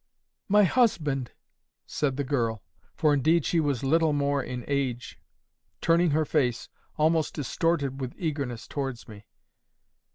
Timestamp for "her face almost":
6.09-7.35